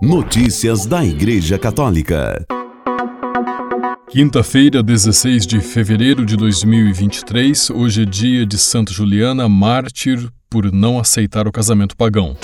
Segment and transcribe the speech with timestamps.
[0.00, 2.46] Notícias da Igreja Católica.
[4.08, 11.00] Quinta-feira, 16 de fevereiro de 2023, hoje é dia de Santa Juliana, mártir por não
[11.00, 12.36] aceitar o casamento pagão.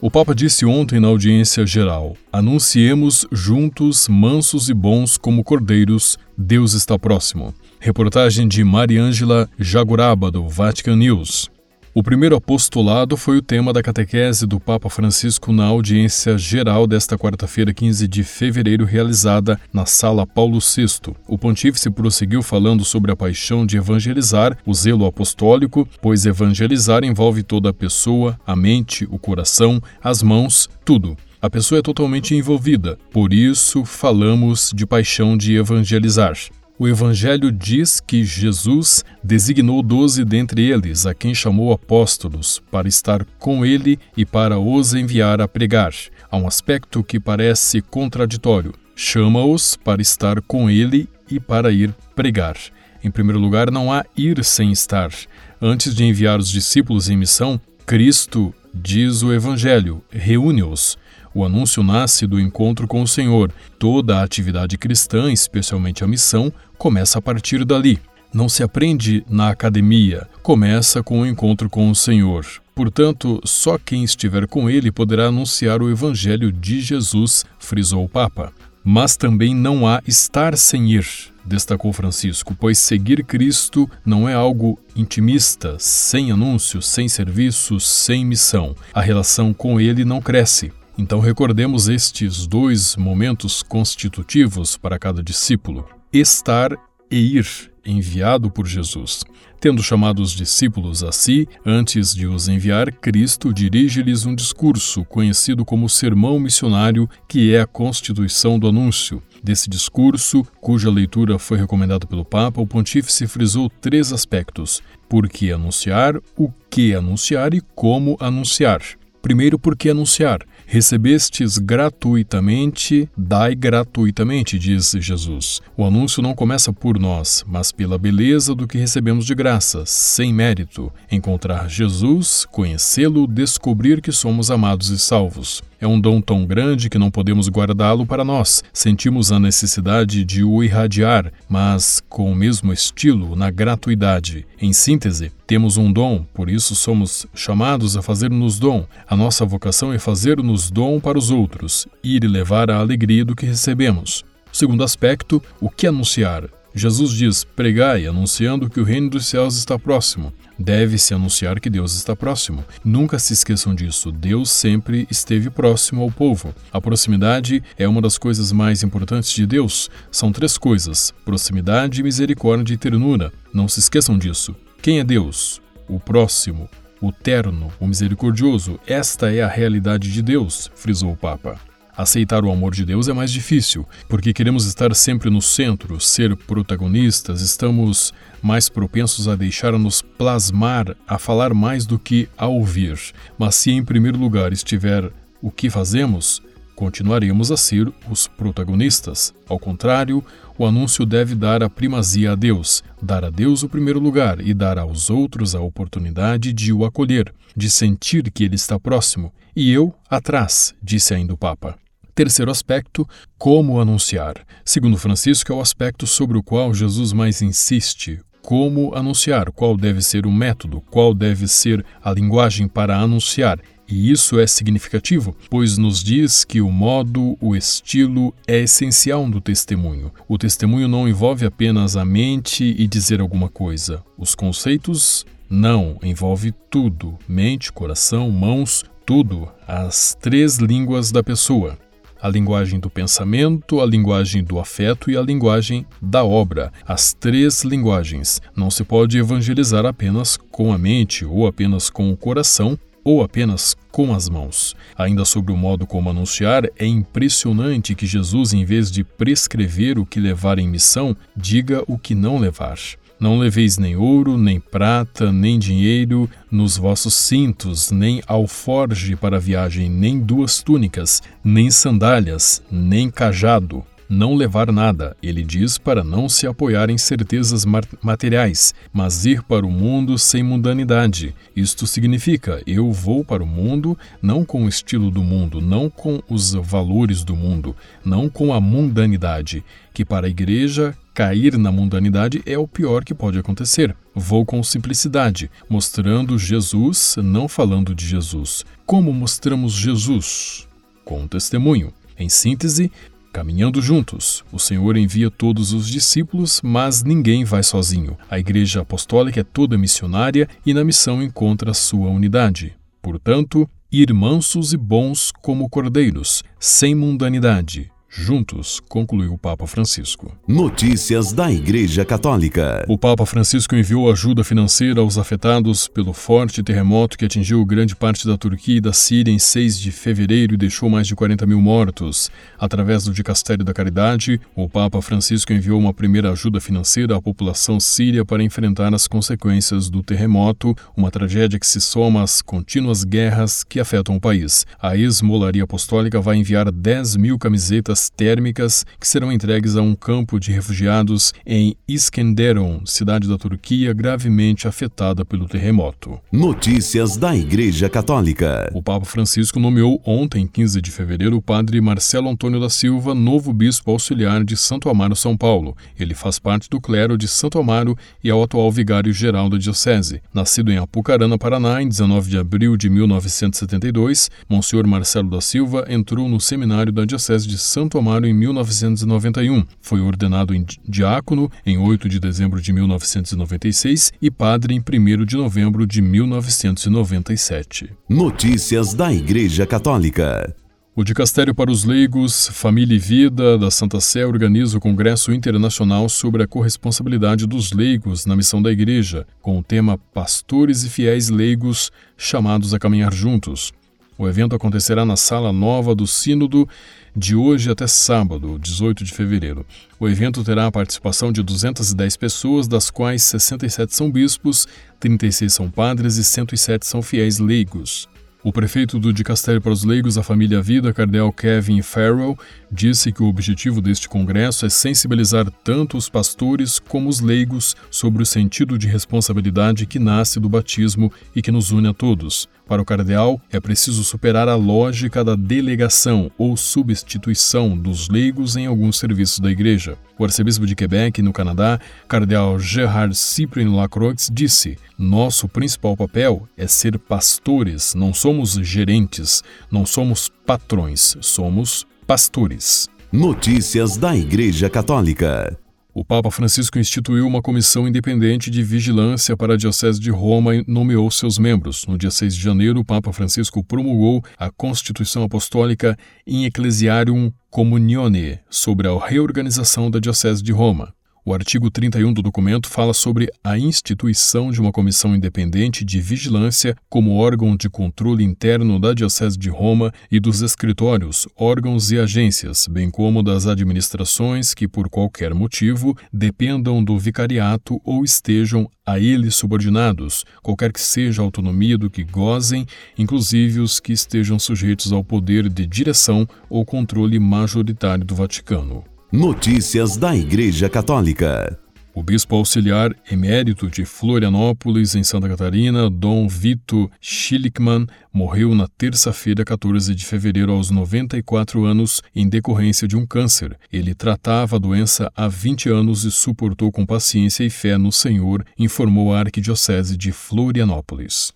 [0.00, 6.72] O Papa disse ontem na audiência geral: Anunciemos juntos, mansos e bons como cordeiros, Deus
[6.72, 7.54] está próximo.
[7.78, 11.50] Reportagem de Mariângela Jaguraba, do Vatican News.
[11.94, 17.18] O primeiro apostolado foi o tema da catequese do Papa Francisco na audiência geral desta
[17.18, 21.14] quarta-feira, 15 de fevereiro, realizada na Sala Paulo VI.
[21.28, 27.42] O pontífice prosseguiu falando sobre a paixão de evangelizar, o zelo apostólico, pois evangelizar envolve
[27.42, 31.14] toda a pessoa, a mente, o coração, as mãos, tudo.
[31.42, 36.38] A pessoa é totalmente envolvida, por isso falamos de paixão de evangelizar.
[36.82, 43.24] O Evangelho diz que Jesus designou doze dentre eles, a quem chamou apóstolos, para estar
[43.38, 45.94] com ele e para os enviar a pregar.
[46.28, 48.74] Há um aspecto que parece contraditório.
[48.96, 52.56] Chama-os para estar com ele e para ir pregar.
[53.04, 55.12] Em primeiro lugar, não há ir sem estar.
[55.60, 60.98] Antes de enviar os discípulos em missão, Cristo, diz o Evangelho, reúne-os.
[61.34, 63.50] O anúncio nasce do encontro com o Senhor.
[63.78, 68.00] Toda a atividade cristã, especialmente a missão, começa a partir dali.
[68.34, 72.44] Não se aprende na academia, começa com o encontro com o Senhor.
[72.74, 78.52] Portanto, só quem estiver com ele poderá anunciar o Evangelho de Jesus, frisou o Papa.
[78.82, 81.06] Mas também não há estar sem ir,
[81.44, 88.74] destacou Francisco, pois seguir Cristo não é algo intimista, sem anúncio, sem serviço, sem missão.
[88.92, 90.72] A relação com ele não cresce.
[90.98, 96.76] Então recordemos estes dois momentos constitutivos para cada discípulo: estar
[97.10, 97.46] e ir,
[97.84, 99.24] enviado por Jesus.
[99.60, 105.64] Tendo chamado os discípulos a si, antes de os enviar, Cristo dirige-lhes um discurso, conhecido
[105.64, 109.22] como Sermão Missionário, que é a constituição do anúncio.
[109.42, 115.52] Desse discurso, cuja leitura foi recomendada pelo Papa, o pontífice frisou três aspectos: por que
[115.52, 118.82] anunciar, o que anunciar e como anunciar.
[119.20, 120.40] Primeiro, por que anunciar?
[120.72, 125.60] Recebestes gratuitamente, dai gratuitamente, diz Jesus.
[125.76, 130.32] O anúncio não começa por nós, mas pela beleza do que recebemos de graça, sem
[130.32, 130.90] mérito.
[131.10, 135.62] Encontrar Jesus, conhecê-lo, descobrir que somos amados e salvos.
[135.82, 138.62] É um dom tão grande que não podemos guardá-lo para nós.
[138.72, 144.46] Sentimos a necessidade de o irradiar, mas com o mesmo estilo, na gratuidade.
[144.60, 148.86] Em síntese, temos um dom, por isso somos chamados a fazer-nos dom.
[149.08, 153.34] A nossa vocação é fazer-nos dom para os outros, ir e levar a alegria do
[153.34, 154.24] que recebemos.
[154.52, 156.44] Segundo aspecto, o que anunciar?
[156.74, 160.32] Jesus diz: pregai, anunciando que o reino dos céus está próximo.
[160.58, 162.64] Deve-se anunciar que Deus está próximo.
[162.84, 164.12] Nunca se esqueçam disso.
[164.12, 166.54] Deus sempre esteve próximo ao povo.
[166.72, 169.90] A proximidade é uma das coisas mais importantes de Deus.
[170.10, 173.32] São três coisas: proximidade, misericórdia e ternura.
[173.52, 174.54] Não se esqueçam disso.
[174.80, 175.60] Quem é Deus?
[175.88, 176.68] O próximo,
[177.00, 178.78] o terno, o misericordioso.
[178.86, 181.71] Esta é a realidade de Deus, frisou o Papa.
[181.96, 186.34] Aceitar o amor de Deus é mais difícil, porque queremos estar sempre no centro, ser
[186.36, 192.98] protagonistas, estamos mais propensos a deixar-nos plasmar, a falar mais do que a ouvir.
[193.38, 195.10] Mas se em primeiro lugar estiver
[195.42, 196.40] o que fazemos,
[196.74, 199.34] continuaremos a ser os protagonistas.
[199.48, 200.24] Ao contrário,
[200.58, 204.52] o anúncio deve dar a primazia a Deus, dar a Deus o primeiro lugar e
[204.52, 209.32] dar aos outros a oportunidade de o acolher, de sentir que ele está próximo.
[209.54, 211.76] E eu atrás, disse ainda o Papa.
[212.14, 214.34] Terceiro aspecto, como anunciar.
[214.64, 218.20] Segundo Francisco, é o aspecto sobre o qual Jesus mais insiste.
[218.42, 223.58] Como anunciar, qual deve ser o método, qual deve ser a linguagem para anunciar.
[223.92, 229.38] E isso é significativo, pois nos diz que o modo, o estilo é essencial no
[229.38, 230.10] testemunho.
[230.26, 234.02] O testemunho não envolve apenas a mente e dizer alguma coisa.
[234.16, 241.76] Os conceitos não, envolve tudo: mente, coração, mãos, tudo, as três línguas da pessoa
[242.18, 246.72] a linguagem do pensamento, a linguagem do afeto e a linguagem da obra.
[246.86, 248.40] As três linguagens.
[248.54, 253.76] Não se pode evangelizar apenas com a mente, ou apenas com o coração, ou apenas
[253.90, 254.74] com as mãos.
[254.96, 260.06] Ainda sobre o modo como anunciar, é impressionante que Jesus, em vez de prescrever o
[260.06, 262.78] que levar em missão, diga o que não levar.
[263.22, 269.88] Não leveis nem ouro, nem prata, nem dinheiro nos vossos cintos, nem alforge para viagem,
[269.88, 273.86] nem duas túnicas, nem sandálias, nem cajado.
[274.12, 275.16] Não levar nada.
[275.22, 277.64] Ele diz para não se apoiar em certezas
[278.02, 281.34] materiais, mas ir para o mundo sem mundanidade.
[281.56, 286.22] Isto significa: eu vou para o mundo não com o estilo do mundo, não com
[286.28, 287.74] os valores do mundo,
[288.04, 289.64] não com a mundanidade,
[289.94, 293.96] que para a igreja cair na mundanidade é o pior que pode acontecer.
[294.14, 298.64] Vou com simplicidade, mostrando Jesus, não falando de Jesus.
[298.84, 300.68] Como mostramos Jesus?
[301.02, 301.94] Com testemunho.
[302.18, 302.92] Em síntese,
[303.32, 308.14] Caminhando juntos, o Senhor envia todos os discípulos, mas ninguém vai sozinho.
[308.30, 312.76] A Igreja Apostólica é toda missionária e na missão encontra sua unidade.
[313.00, 320.36] Portanto, ir mansos e bons como cordeiros, sem mundanidade, juntos, concluiu o Papa Francisco.
[320.46, 322.84] Notícias da Igreja Católica.
[322.86, 328.26] O Papa Francisco enviou ajuda financeira aos afetados pelo forte terremoto que atingiu grande parte
[328.26, 331.60] da Turquia e da Síria em 6 de fevereiro e deixou mais de 40 mil
[331.60, 332.30] mortos.
[332.58, 337.80] Através do Dicastério da Caridade, o Papa Francisco enviou uma primeira ajuda financeira à população
[337.80, 343.64] síria para enfrentar as consequências do terremoto, uma tragédia que se soma às contínuas guerras
[343.64, 344.66] que afetam o país.
[344.80, 350.38] A Esmolaria Apostólica vai enviar 10 mil camisetas térmicas que serão entregues a um campo
[350.38, 356.18] de refugiados em Iskenderun, cidade da Turquia gravemente afetada pelo terremoto.
[356.30, 358.70] Notícias da Igreja Católica.
[358.74, 363.52] O Papa Francisco nomeou ontem, 15 de fevereiro, o padre Marcelo Antônio da Silva novo
[363.52, 365.76] bispo auxiliar de Santo Amaro, São Paulo.
[365.98, 370.22] Ele faz parte do clero de Santo Amaro e é o atual vigário-geral da diocese.
[370.32, 376.28] Nascido em Apucarana, Paraná, em 19 de abril de 1972, Monsenhor Marcelo da Silva entrou
[376.28, 379.64] no seminário da diocese de Santo Santo Amaro em 1991.
[379.78, 385.36] Foi ordenado em diácono em 8 de dezembro de 1996 e padre em 1 de
[385.36, 387.90] novembro de 1997.
[388.08, 390.56] Notícias da Igreja Católica.
[390.96, 396.08] O Dicastério para os Leigos, Família e Vida da Santa Sé organiza o Congresso Internacional
[396.08, 401.28] sobre a Corresponsabilidade dos Leigos na Missão da Igreja, com o tema Pastores e Fiéis
[401.28, 403.70] Leigos chamados a caminhar juntos.
[404.18, 406.68] O evento acontecerá na Sala Nova do Sínodo
[407.16, 409.64] de hoje até sábado, 18 de fevereiro.
[409.98, 414.68] O evento terá a participação de 210 pessoas, das quais 67 são bispos,
[415.00, 418.06] 36 são padres e 107 são fiéis leigos.
[418.44, 422.36] O prefeito do Dicastério para os Leigos, a Família Vida, Cardeal Kevin Farrell,
[422.72, 428.20] disse que o objetivo deste congresso é sensibilizar tanto os pastores como os leigos sobre
[428.20, 432.48] o sentido de responsabilidade que nasce do batismo e que nos une a todos.
[432.72, 438.64] Para o cardeal, é preciso superar a lógica da delegação ou substituição dos leigos em
[438.64, 439.98] alguns serviços da Igreja.
[440.18, 441.78] O arcebispo de Quebec, no Canadá,
[442.08, 449.84] cardeal Gerard Cyprien Lacroix, disse: Nosso principal papel é ser pastores, não somos gerentes, não
[449.84, 452.88] somos patrões, somos pastores.
[453.12, 455.61] Notícias da Igreja Católica.
[455.94, 460.64] O Papa Francisco instituiu uma comissão independente de vigilância para a Diocese de Roma e
[460.66, 461.86] nomeou seus membros.
[461.86, 465.94] No dia 6 de janeiro, o Papa Francisco promulgou a Constituição Apostólica
[466.26, 470.94] in Ecclesiarium Communione sobre a reorganização da Diocese de Roma.
[471.24, 476.76] O artigo 31 do documento fala sobre a instituição de uma comissão independente de vigilância
[476.88, 482.66] como órgão de controle interno da Diocese de Roma e dos escritórios, órgãos e agências,
[482.66, 489.30] bem como das administrações que, por qualquer motivo, dependam do vicariato ou estejam a ele
[489.30, 492.66] subordinados, qualquer que seja a autonomia do que gozem,
[492.98, 498.91] inclusive os que estejam sujeitos ao poder de direção ou controle majoritário do Vaticano.
[499.12, 501.58] Notícias da Igreja Católica.
[501.94, 509.44] O bispo auxiliar emérito de Florianópolis, em Santa Catarina, Dom Vito Schilickmann, morreu na terça-feira,
[509.44, 513.54] 14 de fevereiro, aos 94 anos, em decorrência de um câncer.
[513.70, 518.42] Ele tratava a doença há 20 anos e suportou com paciência e fé no Senhor,
[518.58, 521.34] informou a Arquidiocese de Florianópolis.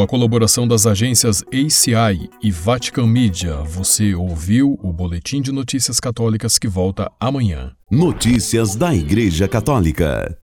[0.00, 6.00] Com a colaboração das agências ACI e Vatican Media, você ouviu o Boletim de Notícias
[6.00, 7.72] Católicas que volta amanhã.
[7.90, 10.34] Notícias da Igreja Católica.